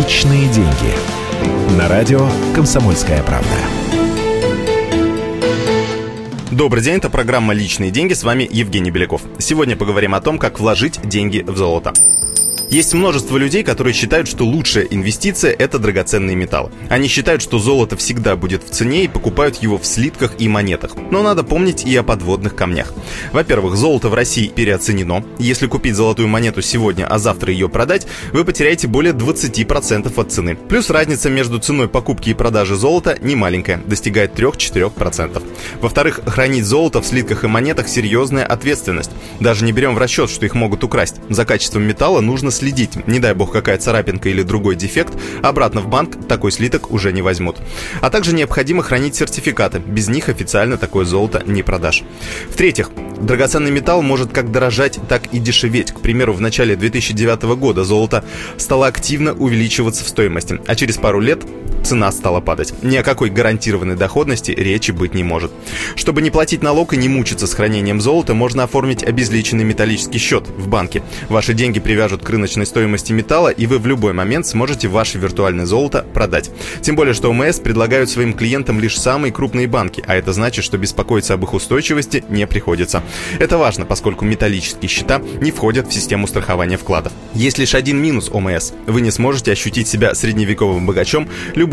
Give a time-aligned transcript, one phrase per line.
[0.00, 1.76] Личные деньги.
[1.76, 3.48] На радио «Комсомольская правда».
[6.50, 8.14] Добрый день, это программа «Личные деньги».
[8.14, 9.20] С вами Евгений Беляков.
[9.38, 11.92] Сегодня поговорим о том, как вложить деньги в золото.
[12.70, 16.70] Есть множество людей, которые считают, что лучшая инвестиция– это драгоценные металлы.
[16.88, 20.92] Они считают, что золото всегда будет в цене и покупают его в слитках и монетах.
[21.10, 22.94] Но надо помнить и о подводных камнях.
[23.32, 25.24] Во-первых, золото в России переоценено.
[25.40, 30.54] Если купить золотую монету сегодня, а завтра ее продать, вы потеряете более 20% от цены.
[30.54, 35.42] Плюс разница между ценой покупки и продажи золота не маленькая, достигает 3-4%.
[35.80, 39.10] Во-вторых, хранить золото в слитках и монетах– серьезная ответственность.
[39.40, 41.16] Даже не берем в расчет, что их могут украсть.
[41.28, 43.06] За качеством металла нужно следить.
[43.06, 47.22] Не дай бог какая царапинка или другой дефект, обратно в банк такой слиток уже не
[47.22, 47.56] возьмут.
[48.02, 49.78] А также необходимо хранить сертификаты.
[49.78, 52.02] Без них официально такое золото не продашь.
[52.50, 55.92] В-третьих, драгоценный металл может как дорожать, так и дешеветь.
[55.92, 58.24] К примеру, в начале 2009 года золото
[58.58, 61.42] стало активно увеличиваться в стоимости, а через пару лет
[61.90, 62.72] цена стала падать.
[62.82, 65.50] Ни о какой гарантированной доходности речи быть не может.
[65.96, 70.46] Чтобы не платить налог и не мучиться с хранением золота, можно оформить обезличенный металлический счет
[70.46, 71.02] в банке.
[71.28, 75.66] Ваши деньги привяжут к рыночной стоимости металла, и вы в любой момент сможете ваше виртуальное
[75.66, 76.52] золото продать.
[76.80, 80.78] Тем более, что ОМС предлагают своим клиентам лишь самые крупные банки, а это значит, что
[80.78, 83.02] беспокоиться об их устойчивости не приходится.
[83.40, 87.12] Это важно, поскольку металлические счета не входят в систему страхования вкладов.
[87.34, 88.74] Есть лишь один минус ОМС.
[88.86, 91.28] Вы не сможете ощутить себя средневековым богачом,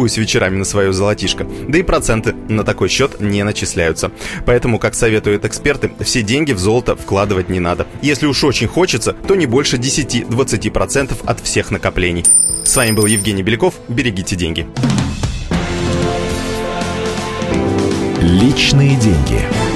[0.08, 1.45] любуясь вечерами на свое золотишко.
[1.67, 4.11] Да и проценты на такой счет не начисляются.
[4.45, 7.86] Поэтому, как советуют эксперты, все деньги в золото вкладывать не надо.
[8.02, 12.23] Если уж очень хочется, то не больше 10-20% от всех накоплений.
[12.63, 13.73] С вами был Евгений Беляков.
[13.89, 14.66] Берегите деньги.
[18.22, 19.67] Личные деньги.